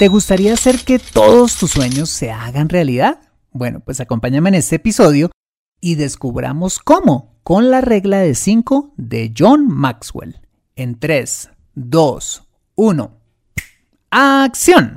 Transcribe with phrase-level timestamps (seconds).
[0.00, 3.20] ¿Te gustaría hacer que todos tus sueños se hagan realidad?
[3.50, 5.30] Bueno, pues acompáñame en este episodio
[5.78, 10.40] y descubramos cómo con la regla de 5 de John Maxwell.
[10.74, 13.18] En 3, 2, 1.
[14.10, 14.96] ¡Acción!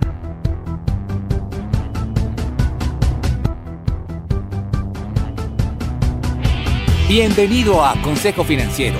[7.09, 8.99] Bienvenido a Consejo Financiero,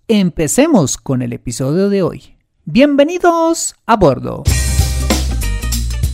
[0.19, 2.35] empecemos con el episodio de hoy.
[2.65, 4.43] Bienvenidos a bordo.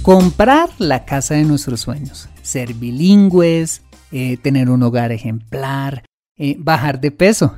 [0.04, 3.82] Comprar la casa de nuestros sueños, ser bilingües,
[4.12, 6.06] eh, tener un hogar ejemplar,
[6.38, 7.56] eh, bajar de peso,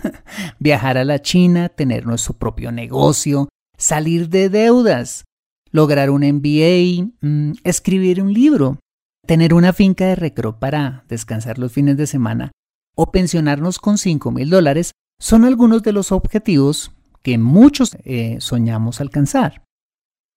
[0.58, 5.24] viajar a la China, tener nuestro propio negocio, salir de deudas,
[5.72, 8.78] lograr un MBA, mm, escribir un libro,
[9.26, 12.50] tener una finca de recreo para descansar los fines de semana
[12.96, 16.92] o pensionarnos con 5 mil dólares son algunos de los objetivos
[17.22, 19.64] que muchos eh, soñamos alcanzar.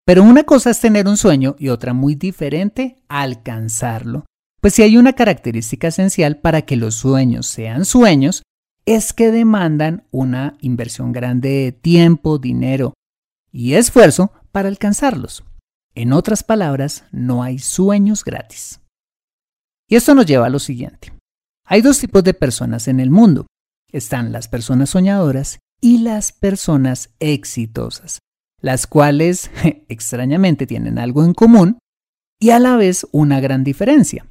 [0.05, 4.25] Pero una cosa es tener un sueño y otra muy diferente, alcanzarlo.
[4.61, 8.43] Pues si hay una característica esencial para que los sueños sean sueños,
[8.85, 12.93] es que demandan una inversión grande de tiempo, dinero
[13.51, 15.43] y esfuerzo para alcanzarlos.
[15.95, 18.81] En otras palabras, no hay sueños gratis.
[19.87, 21.13] Y esto nos lleva a lo siguiente.
[21.65, 23.47] Hay dos tipos de personas en el mundo.
[23.95, 28.19] Están las personas soñadoras y las personas exitosas,
[28.59, 29.49] las cuales
[29.87, 31.79] extrañamente tienen algo en común
[32.37, 34.27] y a la vez una gran diferencia.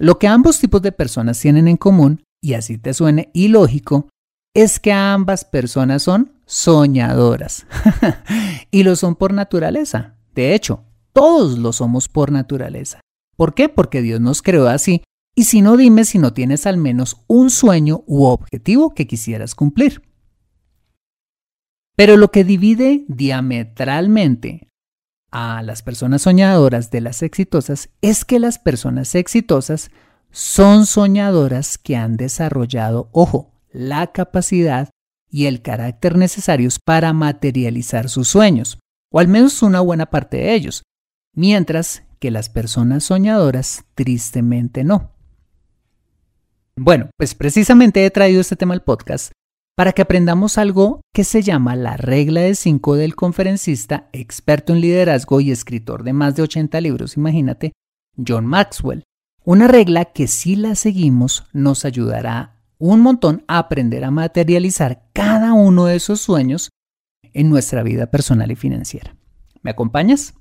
[0.00, 4.08] Lo que ambos tipos de personas tienen en común, y así te suene ilógico,
[4.52, 7.68] es que ambas personas son soñadoras.
[8.72, 10.16] y lo son por naturaleza.
[10.34, 10.82] De hecho,
[11.12, 13.00] todos lo somos por naturaleza.
[13.36, 13.68] ¿Por qué?
[13.68, 15.04] Porque Dios nos creó así.
[15.34, 19.54] Y si no, dime si no tienes al menos un sueño u objetivo que quisieras
[19.54, 20.02] cumplir.
[21.96, 24.68] Pero lo que divide diametralmente
[25.30, 29.90] a las personas soñadoras de las exitosas es que las personas exitosas
[30.30, 34.90] son soñadoras que han desarrollado, ojo, la capacidad
[35.30, 38.78] y el carácter necesarios para materializar sus sueños,
[39.12, 40.82] o al menos una buena parte de ellos,
[41.34, 45.12] mientras que las personas soñadoras tristemente no.
[46.76, 49.32] Bueno, pues precisamente he traído este tema al podcast
[49.76, 54.80] para que aprendamos algo que se llama la regla de 5 del conferencista, experto en
[54.80, 57.72] liderazgo y escritor de más de 80 libros, imagínate,
[58.16, 59.04] John Maxwell.
[59.42, 65.52] Una regla que si la seguimos nos ayudará un montón a aprender a materializar cada
[65.54, 66.70] uno de esos sueños
[67.32, 69.16] en nuestra vida personal y financiera.
[69.62, 70.34] ¿Me acompañas?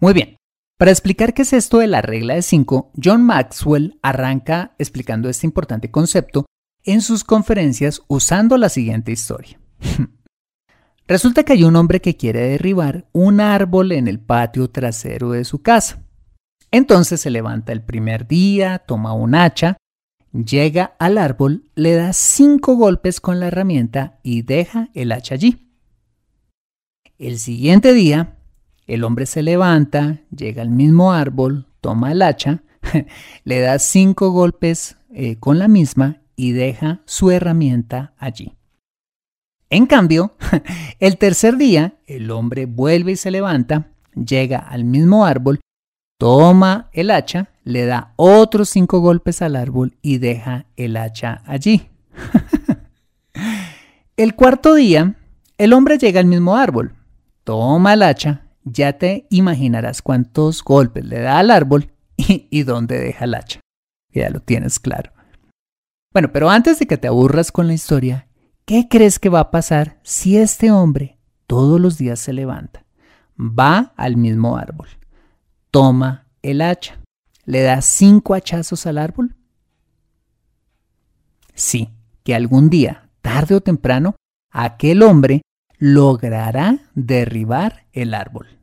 [0.00, 0.37] Muy bien.
[0.78, 5.44] Para explicar qué es esto de la regla de 5, John Maxwell arranca explicando este
[5.44, 6.46] importante concepto
[6.84, 9.58] en sus conferencias usando la siguiente historia.
[11.08, 15.44] Resulta que hay un hombre que quiere derribar un árbol en el patio trasero de
[15.44, 16.04] su casa.
[16.70, 19.78] Entonces se levanta el primer día, toma un hacha,
[20.32, 25.72] llega al árbol, le da cinco golpes con la herramienta y deja el hacha allí.
[27.18, 28.37] El siguiente día,
[28.88, 32.62] el hombre se levanta, llega al mismo árbol, toma el hacha,
[33.44, 38.56] le da cinco golpes eh, con la misma y deja su herramienta allí.
[39.70, 40.34] En cambio,
[41.00, 45.60] el tercer día, el hombre vuelve y se levanta, llega al mismo árbol,
[46.18, 51.90] toma el hacha, le da otros cinco golpes al árbol y deja el hacha allí.
[54.16, 55.14] el cuarto día,
[55.58, 56.94] el hombre llega al mismo árbol,
[57.44, 63.24] toma el hacha, ya te imaginarás cuántos golpes le da al árbol y, dónde deja
[63.24, 63.60] el hacha.
[64.12, 65.12] Ya lo tienes claro.
[66.12, 68.28] Bueno, pero antes de que te aburras con la historia,
[68.64, 72.84] ¿qué crees que va a pasar si este hombre todos los días se levanta,
[73.38, 74.88] va al mismo árbol,
[75.70, 76.98] toma el hacha,
[77.44, 79.36] le da cinco hachazos al árbol?
[81.54, 81.90] Sí,
[82.24, 84.16] que algún día, tarde o temprano,
[84.50, 85.42] aquel hombre
[85.78, 88.57] logrará derribar el árbol.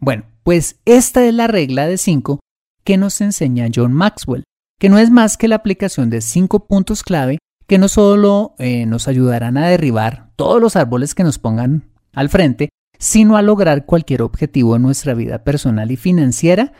[0.00, 2.40] Bueno, pues esta es la regla de 5
[2.84, 4.44] que nos enseña John Maxwell,
[4.78, 8.86] que no es más que la aplicación de cinco puntos clave que no solo eh,
[8.86, 13.86] nos ayudarán a derribar todos los árboles que nos pongan al frente, sino a lograr
[13.86, 16.72] cualquier objetivo en nuestra vida personal y financiera.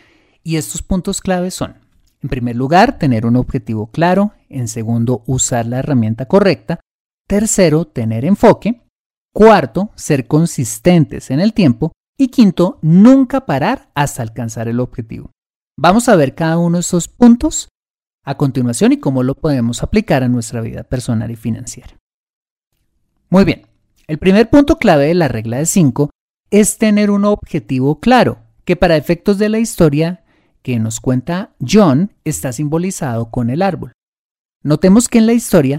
[0.44, 1.74] Y estos puntos clave son,
[2.22, 6.78] en primer lugar, tener un objetivo claro, en segundo, usar la herramienta correcta,
[7.26, 8.82] tercero, tener enfoque,
[9.32, 15.30] cuarto, ser consistentes en el tiempo y quinto, nunca parar hasta alcanzar el objetivo.
[15.78, 17.68] Vamos a ver cada uno de estos puntos
[18.24, 21.96] a continuación y cómo lo podemos aplicar a nuestra vida personal y financiera.
[23.28, 23.66] Muy bien,
[24.06, 26.10] el primer punto clave de la regla de 5
[26.50, 30.24] es tener un objetivo claro, que para efectos de la historia
[30.62, 33.92] que nos cuenta John está simbolizado con el árbol.
[34.62, 35.78] Notemos que en la historia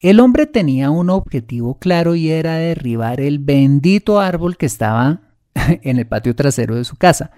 [0.00, 5.25] el hombre tenía un objetivo claro y era derribar el bendito árbol que estaba
[5.82, 7.32] en el patio trasero de su casa.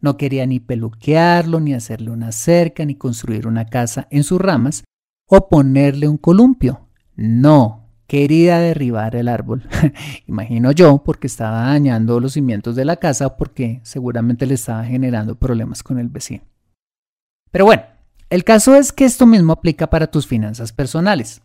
[0.00, 4.84] No quería ni peluquearlo, ni hacerle una cerca, ni construir una casa en sus ramas,
[5.28, 6.88] o ponerle un columpio.
[7.16, 9.66] No, quería derribar el árbol.
[10.26, 15.38] Imagino yo, porque estaba dañando los cimientos de la casa porque seguramente le estaba generando
[15.38, 16.44] problemas con el vecino.
[17.50, 17.84] Pero bueno,
[18.30, 21.40] el caso es que esto mismo aplica para tus finanzas personales.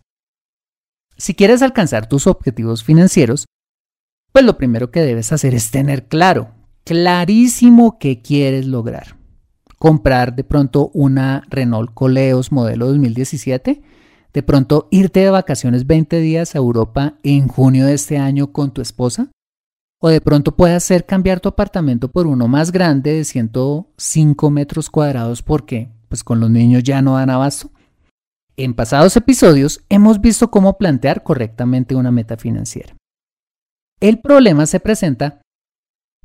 [1.17, 3.45] Si quieres alcanzar tus objetivos financieros,
[4.31, 6.51] pues lo primero que debes hacer es tener claro,
[6.83, 9.15] clarísimo qué quieres lograr.
[9.77, 13.81] Comprar de pronto una Renault Coleos modelo 2017,
[14.33, 18.71] de pronto irte de vacaciones 20 días a Europa en junio de este año con
[18.71, 19.29] tu esposa,
[20.01, 24.89] o de pronto puede ser cambiar tu apartamento por uno más grande de 105 metros
[24.89, 27.71] cuadrados porque pues con los niños ya no dan abasto.
[28.57, 32.98] En pasados episodios hemos visto cómo plantear correctamente una meta financiera.
[34.01, 35.41] El problema se presenta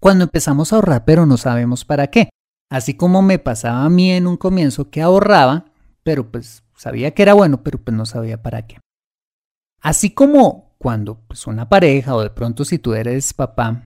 [0.00, 2.30] cuando empezamos a ahorrar pero no sabemos para qué.
[2.70, 5.72] Así como me pasaba a mí en un comienzo que ahorraba,
[6.02, 8.78] pero pues sabía que era bueno, pero pues no sabía para qué.
[9.80, 13.82] Así como cuando pues una pareja o de pronto si tú eres papá,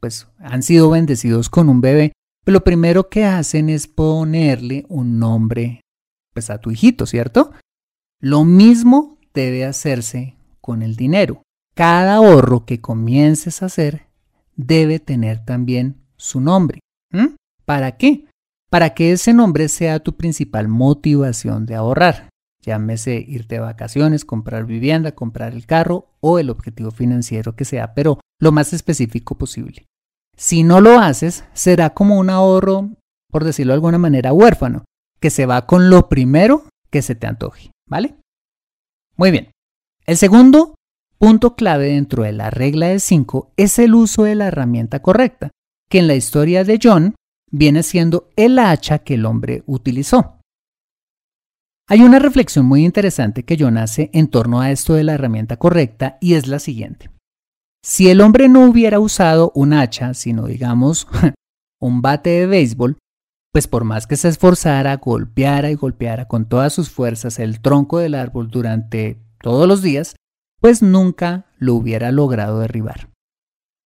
[0.00, 2.12] pues han sido bendecidos con un bebé,
[2.44, 5.80] pues, lo primero que hacen es ponerle un nombre
[6.32, 7.52] pues a tu hijito, ¿cierto?
[8.20, 11.42] Lo mismo debe hacerse con el dinero
[11.78, 14.08] cada ahorro que comiences a hacer
[14.56, 16.80] debe tener también su nombre.
[17.64, 18.26] ¿Para qué?
[18.68, 22.30] Para que ese nombre sea tu principal motivación de ahorrar.
[22.62, 27.94] Llámese irte de vacaciones, comprar vivienda, comprar el carro o el objetivo financiero que sea,
[27.94, 29.86] pero lo más específico posible.
[30.36, 32.90] Si no lo haces, será como un ahorro,
[33.30, 34.84] por decirlo de alguna manera, huérfano,
[35.20, 38.16] que se va con lo primero que se te antoje, ¿vale?
[39.16, 39.52] Muy bien.
[40.06, 40.74] El segundo
[41.18, 45.50] Punto clave dentro de la regla de 5 es el uso de la herramienta correcta,
[45.90, 47.16] que en la historia de John
[47.50, 50.38] viene siendo el hacha que el hombre utilizó.
[51.88, 55.56] Hay una reflexión muy interesante que John hace en torno a esto de la herramienta
[55.56, 57.10] correcta y es la siguiente.
[57.82, 61.08] Si el hombre no hubiera usado un hacha, sino digamos
[61.80, 62.96] un bate de béisbol,
[63.52, 67.98] pues por más que se esforzara, golpeara y golpeara con todas sus fuerzas el tronco
[67.98, 70.14] del árbol durante todos los días,
[70.60, 73.10] pues nunca lo hubiera logrado derribar.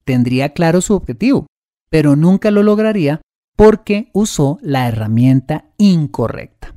[0.05, 1.47] Tendría claro su objetivo,
[1.91, 3.21] pero nunca lo lograría
[3.57, 6.75] porque usó la herramienta incorrecta.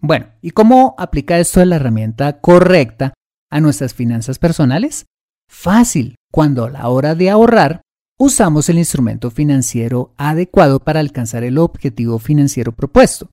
[0.00, 3.14] Bueno, ¿y cómo aplica esto de la herramienta correcta
[3.50, 5.06] a nuestras finanzas personales?
[5.48, 7.82] Fácil, cuando a la hora de ahorrar,
[8.18, 13.30] usamos el instrumento financiero adecuado para alcanzar el objetivo financiero propuesto,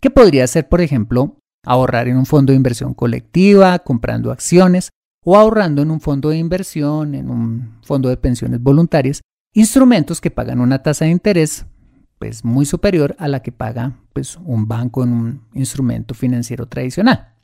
[0.00, 4.90] que podría ser, por ejemplo, ahorrar en un fondo de inversión colectiva, comprando acciones
[5.22, 9.20] o ahorrando en un fondo de inversión, en un fondo de pensiones voluntarias,
[9.52, 11.66] instrumentos que pagan una tasa de interés
[12.18, 17.34] pues muy superior a la que paga pues un banco en un instrumento financiero tradicional.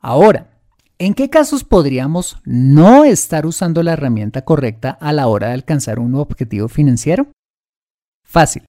[0.00, 0.60] Ahora,
[0.98, 5.98] ¿en qué casos podríamos no estar usando la herramienta correcta a la hora de alcanzar
[5.98, 7.26] un objetivo financiero?
[8.22, 8.67] Fácil.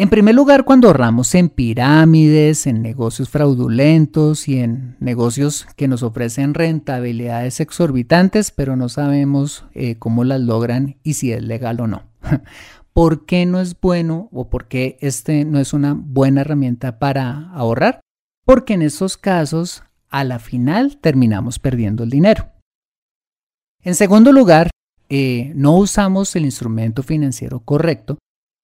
[0.00, 6.04] En primer lugar, cuando ahorramos en pirámides, en negocios fraudulentos y en negocios que nos
[6.04, 11.88] ofrecen rentabilidades exorbitantes, pero no sabemos eh, cómo las logran y si es legal o
[11.88, 12.04] no.
[12.92, 17.50] ¿Por qué no es bueno o por qué este no es una buena herramienta para
[17.50, 18.00] ahorrar?
[18.44, 22.52] Porque en esos casos, a la final, terminamos perdiendo el dinero.
[23.82, 24.70] En segundo lugar,
[25.08, 28.16] eh, no usamos el instrumento financiero correcto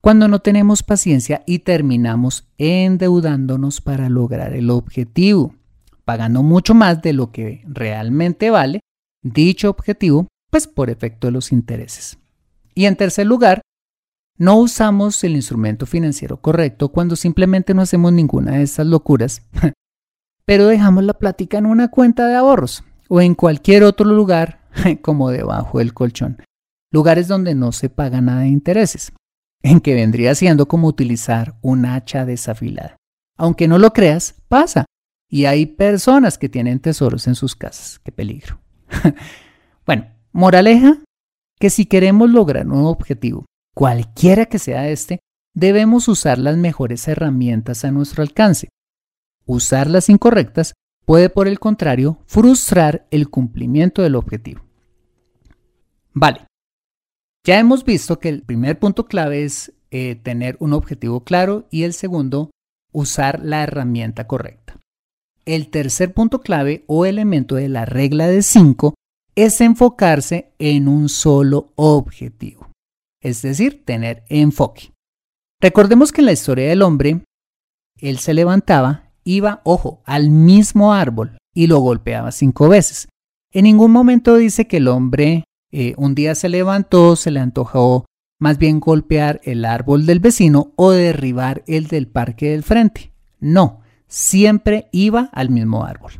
[0.05, 5.55] cuando no tenemos paciencia y terminamos endeudándonos para lograr el objetivo,
[6.05, 8.81] pagando mucho más de lo que realmente vale
[9.23, 12.19] dicho objetivo, pues por efecto de los intereses.
[12.75, 13.63] Y en tercer lugar,
[14.37, 19.41] no usamos el instrumento financiero correcto cuando simplemente no hacemos ninguna de estas locuras,
[20.45, 24.61] pero dejamos la plática en una cuenta de ahorros o en cualquier otro lugar
[25.01, 26.43] como debajo del colchón,
[26.93, 29.11] lugares donde no se paga nada de intereses,
[29.65, 32.97] en que vendría siendo como utilizar un hacha desafilada.
[33.37, 34.85] Aunque no lo creas, pasa.
[35.29, 37.99] Y hay personas que tienen tesoros en sus casas.
[38.05, 38.61] Qué peligro.
[39.87, 40.99] bueno, moraleja,
[41.59, 45.21] que si queremos lograr un objetivo cualquiera que sea este,
[45.55, 48.69] debemos usar las mejores herramientas a nuestro alcance.
[49.47, 50.75] Usar las incorrectas
[51.07, 54.63] puede, por el contrario, frustrar el cumplimiento del objetivo.
[56.13, 56.47] Vale,
[57.45, 61.83] ya hemos visto que el primer punto clave es eh, tener un objetivo claro y
[61.83, 62.51] el segundo,
[62.93, 64.81] usar la herramienta correcta.
[65.45, 68.95] El tercer punto clave o elemento de la regla de 5
[69.37, 72.65] es enfocarse en un solo objetivo
[73.25, 74.93] es decir, tener enfoque.
[75.61, 77.23] Recordemos que en la historia del hombre,
[77.99, 83.09] él se levantaba, iba, ojo, al mismo árbol y lo golpeaba cinco veces.
[83.51, 85.45] En ningún momento dice que el hombre
[85.77, 88.07] eh, un día se levantó, se le antojó
[88.41, 93.13] más bien golpear el árbol del vecino o derribar el del parque del frente.
[93.41, 96.13] No, siempre iba al mismo árbol.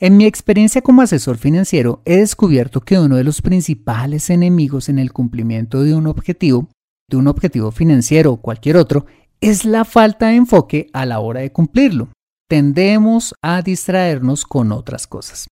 [0.00, 4.98] En mi experiencia como asesor financiero he descubierto que uno de los principales enemigos en
[4.98, 6.68] el cumplimiento de un objetivo,
[7.08, 9.06] de un objetivo financiero o cualquier otro,
[9.40, 12.08] es la falta de enfoque a la hora de cumplirlo.
[12.48, 15.46] Tendemos a distraernos con otras cosas,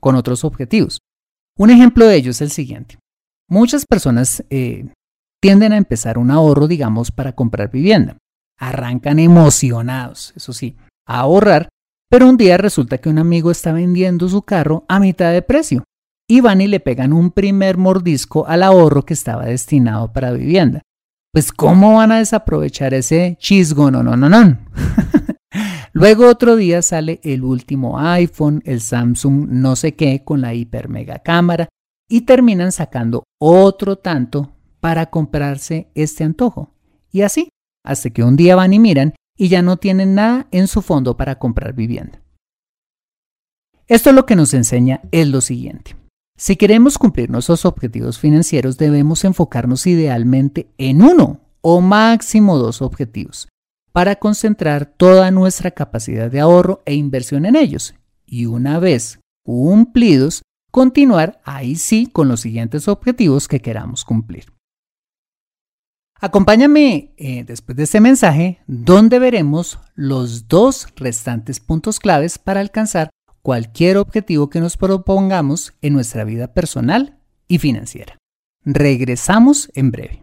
[0.00, 0.98] con otros objetivos.
[1.56, 2.98] Un ejemplo de ello es el siguiente.
[3.48, 4.86] Muchas personas eh,
[5.40, 8.18] tienden a empezar un ahorro, digamos, para comprar vivienda.
[8.58, 11.68] Arrancan emocionados, eso sí, a ahorrar
[12.08, 15.84] pero un día resulta que un amigo está vendiendo su carro a mitad de precio
[16.28, 20.82] y van y le pegan un primer mordisco al ahorro que estaba destinado para vivienda.
[21.32, 23.90] Pues ¿cómo van a desaprovechar ese chisgo?
[23.90, 24.58] No, no, no, no.
[25.96, 30.90] Luego otro día sale el último iPhone, el Samsung no sé qué con la hiper
[30.90, 31.70] mega cámara
[32.06, 36.74] y terminan sacando otro tanto para comprarse este antojo.
[37.10, 37.48] Y así,
[37.82, 41.16] hasta que un día van y miran y ya no tienen nada en su fondo
[41.16, 42.20] para comprar vivienda.
[43.86, 45.96] Esto lo que nos enseña es lo siguiente.
[46.36, 53.48] Si queremos cumplir nuestros objetivos financieros debemos enfocarnos idealmente en uno o máximo dos objetivos
[53.96, 57.94] para concentrar toda nuestra capacidad de ahorro e inversión en ellos
[58.26, 64.52] y una vez cumplidos continuar ahí sí con los siguientes objetivos que queramos cumplir.
[66.20, 73.08] Acompáñame eh, después de este mensaje donde veremos los dos restantes puntos claves para alcanzar
[73.40, 77.16] cualquier objetivo que nos propongamos en nuestra vida personal
[77.48, 78.18] y financiera.
[78.62, 80.22] Regresamos en breve.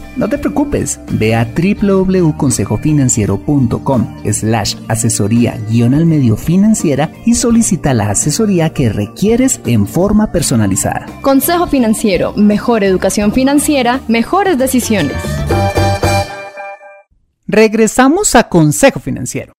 [0.17, 8.09] no te preocupes, ve a www.consejofinanciero.com slash asesoría guion al medio financiera y solicita la
[8.09, 11.05] asesoría que requieres en forma personalizada.
[11.21, 15.15] Consejo Financiero, mejor educación financiera, mejores decisiones.
[17.47, 19.53] Regresamos a Consejo Financiero.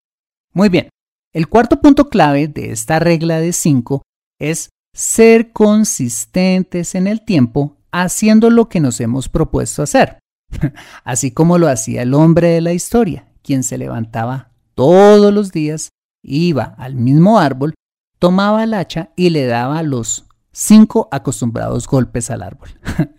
[0.54, 0.88] Muy bien,
[1.32, 4.02] el cuarto punto clave de esta regla de 5
[4.38, 10.18] es ser consistentes en el tiempo haciendo lo que nos hemos propuesto hacer,
[11.04, 15.90] así como lo hacía el hombre de la historia, quien se levantaba todos los días,
[16.22, 17.74] iba al mismo árbol,
[18.18, 22.68] tomaba el hacha y le daba los cinco acostumbrados golpes al árbol.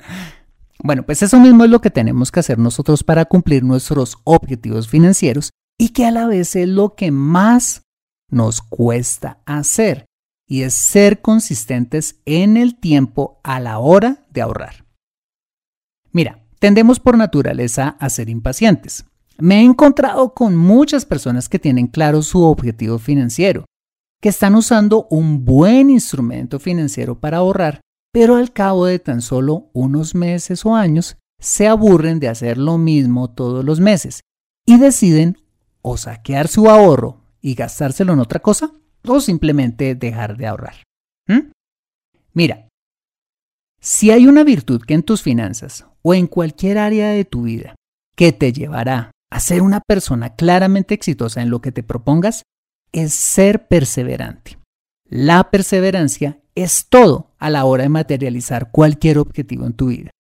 [0.84, 4.88] bueno, pues eso mismo es lo que tenemos que hacer nosotros para cumplir nuestros objetivos
[4.88, 7.84] financieros y que a la vez es lo que más
[8.30, 10.06] nos cuesta hacer
[10.48, 14.86] y es ser consistentes en el tiempo a la hora de ahorrar.
[16.12, 19.04] Mira, tendemos por naturaleza a ser impacientes.
[19.38, 23.66] Me he encontrado con muchas personas que tienen claro su objetivo financiero,
[24.22, 27.82] que están usando un buen instrumento financiero para ahorrar,
[28.14, 32.78] pero al cabo de tan solo unos meses o años se aburren de hacer lo
[32.78, 34.22] mismo todos los meses
[34.66, 35.40] y deciden
[35.82, 38.72] o saquear su ahorro y gastárselo en otra cosa
[39.06, 40.76] o simplemente dejar de ahorrar.
[41.28, 41.52] ¿Mm?
[42.32, 42.70] Mira,
[43.82, 47.76] si hay una virtud que en tus finanzas o en cualquier área de tu vida
[48.16, 52.44] que te llevará a ser una persona claramente exitosa en lo que te propongas,
[52.92, 54.60] es ser perseverante.
[55.10, 60.12] La perseverancia es todo a la hora de materializar cualquier objetivo en tu vida.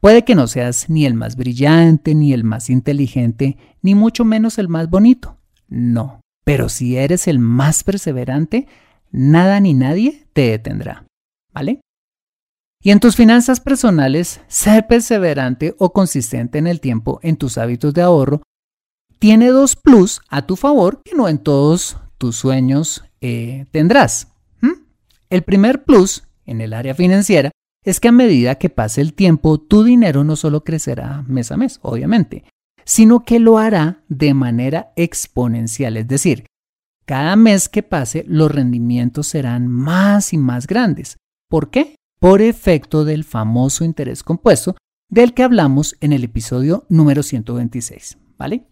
[0.00, 4.58] Puede que no seas ni el más brillante, ni el más inteligente, ni mucho menos
[4.58, 5.38] el más bonito.
[5.68, 8.66] No, pero si eres el más perseverante,
[9.10, 11.06] nada ni nadie te detendrá.
[11.52, 11.80] ¿Vale?
[12.82, 17.94] Y en tus finanzas personales, ser perseverante o consistente en el tiempo en tus hábitos
[17.94, 18.42] de ahorro
[19.20, 24.28] tiene dos plus a tu favor que no en todos tus sueños eh, tendrás.
[25.30, 27.50] El primer plus en el área financiera
[27.84, 31.56] es que a medida que pase el tiempo, tu dinero no solo crecerá mes a
[31.56, 32.44] mes, obviamente,
[32.84, 35.96] sino que lo hará de manera exponencial.
[35.96, 36.44] Es decir,
[37.06, 41.16] cada mes que pase, los rendimientos serán más y más grandes.
[41.48, 41.96] ¿Por qué?
[42.22, 44.76] Por efecto del famoso interés compuesto
[45.10, 48.16] del que hablamos en el episodio número 126.
[48.38, 48.68] ¿Vale?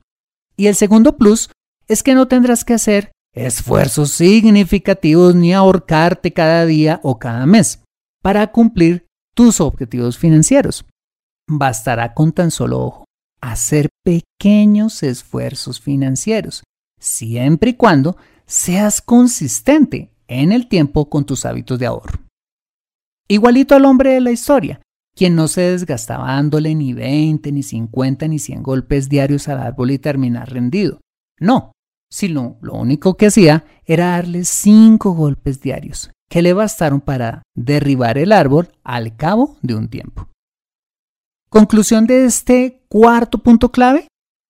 [0.57, 1.51] Y el segundo plus
[1.89, 7.83] es que no tendrás que hacer esfuerzos significativos ni ahorcarte cada día o cada mes
[8.23, 10.85] para cumplir tus objetivos financieros.
[11.49, 13.05] Bastará con tan solo ojo
[13.41, 16.63] hacer pequeños esfuerzos financieros,
[17.01, 22.30] siempre y cuando seas consistente en el tiempo con tus hábitos de ahorro.
[23.31, 24.81] Igualito al hombre de la historia,
[25.15, 29.93] quien no se desgastaba dándole ni 20, ni 50, ni 100 golpes diarios al árbol
[29.93, 30.99] y terminar rendido.
[31.39, 31.71] No,
[32.11, 38.19] sino lo único que hacía era darle 5 golpes diarios, que le bastaron para derribar
[38.19, 40.27] el árbol al cabo de un tiempo.
[41.51, 44.09] Conclusión de este cuarto punto clave.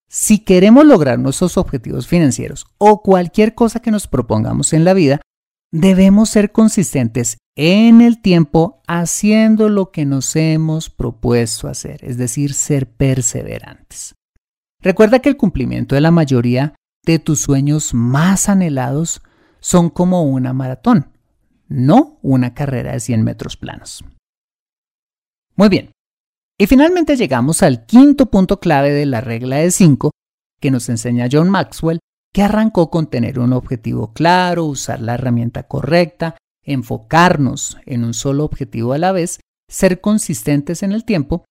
[0.08, 5.20] Si queremos lograr nuestros objetivos financieros o cualquier cosa que nos propongamos en la vida,
[5.72, 12.54] debemos ser consistentes en el tiempo haciendo lo que nos hemos propuesto hacer, es decir,
[12.54, 14.14] ser perseverantes.
[14.82, 19.22] Recuerda que el cumplimiento de la mayoría de tus sueños más anhelados
[19.60, 21.10] son como una maratón,
[21.68, 24.04] no una carrera de 100 metros planos.
[25.56, 25.92] Muy bien,
[26.58, 30.10] y finalmente llegamos al quinto punto clave de la regla de 5
[30.60, 32.00] que nos enseña John Maxwell,
[32.32, 38.44] que arrancó con tener un objetivo claro, usar la herramienta correcta, enfocarnos en un solo
[38.44, 41.44] objetivo a la vez, ser consistentes en el tiempo.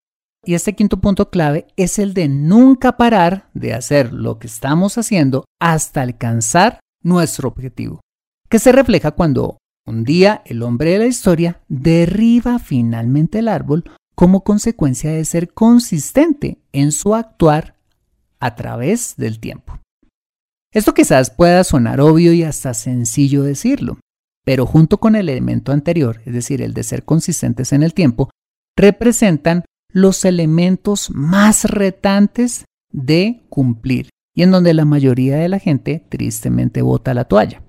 [0.46, 4.98] Y este quinto punto clave es el de nunca parar de hacer lo que estamos
[4.98, 8.00] haciendo hasta alcanzar nuestro objetivo,
[8.50, 13.84] que se refleja cuando un día el hombre de la historia derriba finalmente el árbol
[14.16, 17.76] como consecuencia de ser consistente en su actuar
[18.40, 19.80] a través del tiempo.
[20.74, 24.00] Esto quizás pueda sonar obvio y hasta sencillo decirlo,
[24.46, 28.30] pero junto con el elemento anterior, es decir, el de ser consistentes en el tiempo,
[28.78, 36.06] representan los elementos más retantes de cumplir y en donde la mayoría de la gente
[36.10, 37.64] tristemente bota la toalla.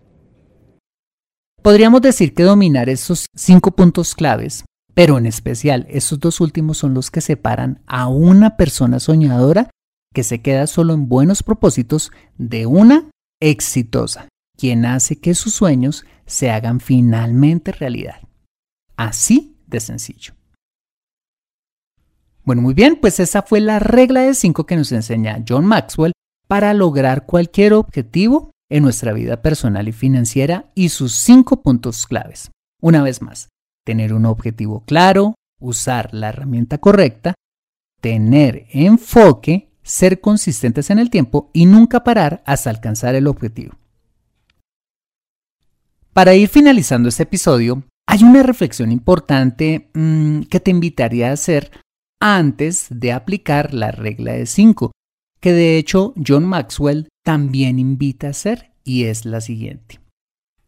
[1.62, 6.94] Podríamos decir que dominar esos cinco puntos claves pero en especial, estos dos últimos son
[6.94, 9.70] los que separan a una persona soñadora
[10.12, 16.04] que se queda solo en buenos propósitos de una exitosa, quien hace que sus sueños
[16.26, 18.20] se hagan finalmente realidad.
[18.96, 20.34] Así de sencillo.
[22.44, 26.12] Bueno, muy bien, pues esa fue la regla de 5 que nos enseña John Maxwell
[26.48, 32.50] para lograr cualquier objetivo en nuestra vida personal y financiera y sus cinco puntos claves.
[32.80, 33.48] Una vez más,
[33.84, 37.34] tener un objetivo claro, usar la herramienta correcta,
[38.00, 43.76] tener enfoque, ser consistentes en el tiempo y nunca parar hasta alcanzar el objetivo.
[46.12, 51.70] Para ir finalizando este episodio, hay una reflexión importante mmm, que te invitaría a hacer
[52.20, 54.92] antes de aplicar la regla de 5,
[55.40, 60.00] que de hecho John Maxwell también invita a hacer, y es la siguiente.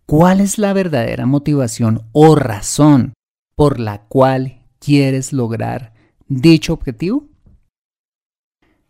[0.06, 3.14] ¿Cuál es la verdadera motivación o razón
[3.56, 5.94] por la cual quieres lograr
[6.28, 7.31] dicho objetivo?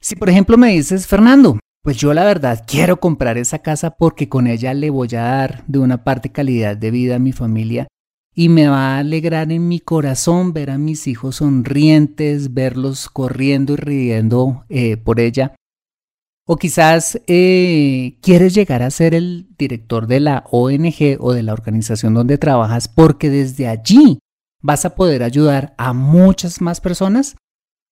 [0.03, 4.29] Si por ejemplo me dices, Fernando, pues yo la verdad quiero comprar esa casa porque
[4.29, 7.87] con ella le voy a dar de una parte calidad de vida a mi familia
[8.35, 13.75] y me va a alegrar en mi corazón ver a mis hijos sonrientes, verlos corriendo
[13.75, 15.55] y riendo eh, por ella.
[16.47, 21.53] O quizás eh, quieres llegar a ser el director de la ONG o de la
[21.53, 24.19] organización donde trabajas porque desde allí
[24.61, 27.37] vas a poder ayudar a muchas más personas.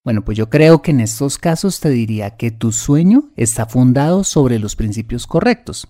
[0.04, 4.24] Bueno, pues yo creo que en estos casos te diría que tu sueño está fundado
[4.24, 5.88] sobre los principios correctos.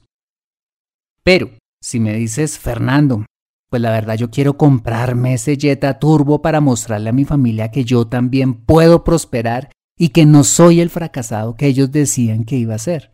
[1.23, 3.25] Pero si me dices, Fernando,
[3.70, 5.57] pues la verdad yo quiero comprarme ese
[6.01, 10.81] Turbo para mostrarle a mi familia que yo también puedo prosperar y que no soy
[10.81, 13.12] el fracasado que ellos decían que iba a ser.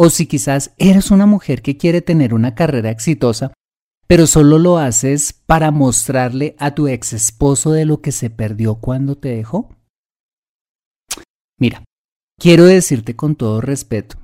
[0.00, 3.52] O si quizás eres una mujer que quiere tener una carrera exitosa,
[4.06, 8.76] pero solo lo haces para mostrarle a tu ex esposo de lo que se perdió
[8.76, 9.68] cuando te dejó.
[11.58, 11.84] Mira,
[12.38, 14.16] quiero decirte con todo respeto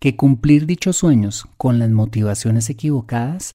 [0.00, 3.52] que cumplir dichos sueños con las motivaciones equivocadas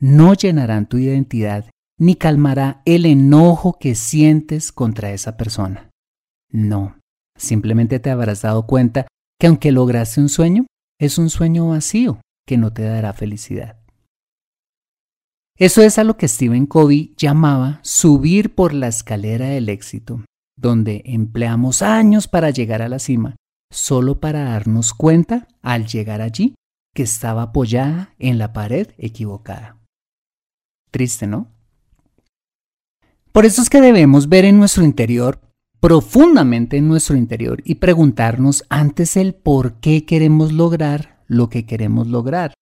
[0.00, 5.90] no llenarán tu identidad ni calmará el enojo que sientes contra esa persona.
[6.50, 6.98] No,
[7.38, 9.06] simplemente te habrás dado cuenta
[9.38, 10.66] que aunque lograste un sueño,
[11.00, 13.78] es un sueño vacío que no te dará felicidad.
[15.56, 20.24] Eso es a lo que Stephen Covey llamaba subir por la escalera del éxito,
[20.62, 23.36] donde empleamos años para llegar a la cima,
[23.70, 26.54] solo para darnos cuenta al llegar allí
[26.94, 29.78] que estaba apoyada en la pared equivocada.
[30.90, 31.48] Triste, ¿no?
[33.32, 35.40] Por eso es que debemos ver en nuestro interior,
[35.80, 42.06] profundamente en nuestro interior, y preguntarnos antes el por qué queremos lograr lo que queremos
[42.06, 42.52] lograr,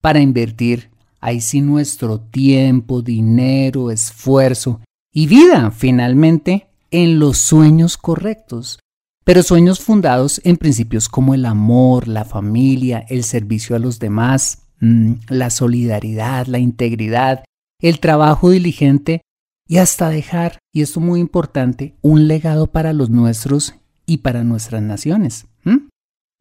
[0.00, 4.80] para invertir ahí sí nuestro tiempo, dinero, esfuerzo
[5.12, 8.78] y vida finalmente en los sueños correctos,
[9.22, 14.62] pero sueños fundados en principios como el amor, la familia, el servicio a los demás,
[14.80, 17.44] mm, la solidaridad, la integridad,
[17.82, 19.20] el trabajo diligente
[19.68, 23.74] y hasta dejar, y esto muy importante, un legado para los nuestros
[24.06, 25.46] y para nuestras naciones.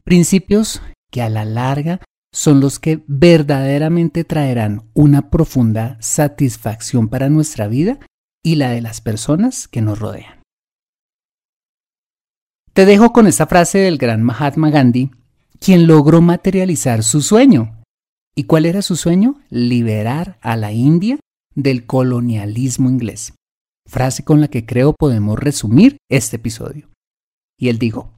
[0.06, 2.00] Principios que a la larga
[2.32, 8.00] son los que verdaderamente traerán una profunda satisfacción para nuestra vida
[8.42, 10.45] y la de las personas que nos rodean.
[12.76, 15.10] Te dejo con esta frase del gran Mahatma Gandhi,
[15.62, 17.82] quien logró materializar su sueño.
[18.36, 19.40] ¿Y cuál era su sueño?
[19.50, 21.18] Liberar a la India
[21.56, 23.34] del colonialismo inglés,
[23.88, 26.90] frase con la que creo podemos resumir este episodio.
[27.58, 28.12] Y él dijo,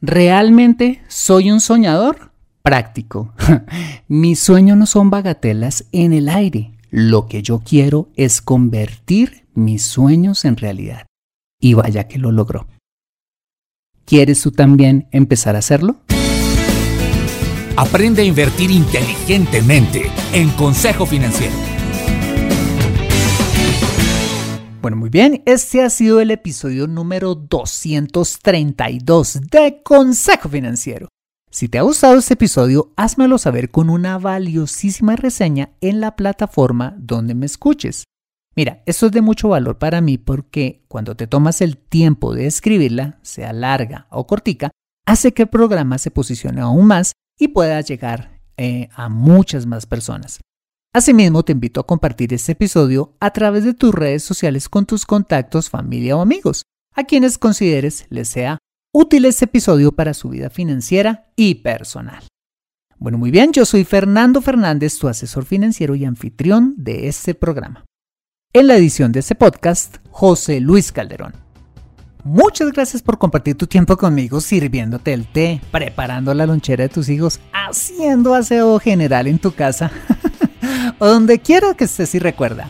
[0.00, 2.30] ¿realmente soy un soñador?
[2.62, 3.34] Práctico.
[4.06, 6.70] Mis sueños no son bagatelas en el aire.
[6.90, 11.06] Lo que yo quiero es convertir mis sueños en realidad.
[11.60, 12.68] Y vaya que lo logró.
[14.08, 15.96] ¿Quieres tú también empezar a hacerlo?
[17.76, 21.52] Aprende a invertir inteligentemente en Consejo Financiero.
[24.80, 31.08] Bueno, muy bien, este ha sido el episodio número 232 de Consejo Financiero.
[31.50, 36.94] Si te ha gustado este episodio, házmelo saber con una valiosísima reseña en la plataforma
[36.96, 38.04] donde me escuches.
[38.58, 42.46] Mira, esto es de mucho valor para mí porque cuando te tomas el tiempo de
[42.46, 44.72] escribirla, sea larga o cortica,
[45.06, 49.86] hace que el programa se posicione aún más y pueda llegar eh, a muchas más
[49.86, 50.40] personas.
[50.92, 55.06] Asimismo, te invito a compartir este episodio a través de tus redes sociales con tus
[55.06, 56.64] contactos, familia o amigos,
[56.96, 58.58] a quienes consideres les sea
[58.92, 62.24] útil este episodio para su vida financiera y personal.
[62.96, 67.84] Bueno, muy bien, yo soy Fernando Fernández, tu asesor financiero y anfitrión de este programa.
[68.58, 71.32] En la edición de este podcast, José Luis Calderón.
[72.24, 77.08] Muchas gracias por compartir tu tiempo conmigo sirviéndote el té, preparando la lonchera de tus
[77.08, 79.92] hijos, haciendo aseo general en tu casa.
[80.98, 82.68] o donde quiera que estés y recuerda.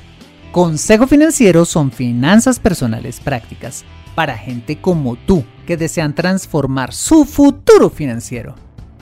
[0.52, 7.88] Consejo Financiero son finanzas personales prácticas para gente como tú que desean transformar su futuro
[7.88, 8.56] financiero.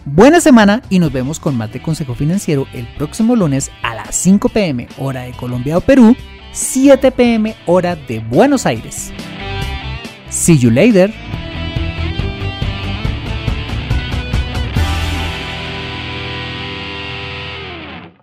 [0.05, 4.15] Buena semana y nos vemos con más de Consejo Financiero el próximo lunes a las
[4.15, 6.15] 5 pm hora de Colombia o Perú,
[6.57, 9.13] 7 pm hora de Buenos Aires.
[10.31, 11.13] See you later.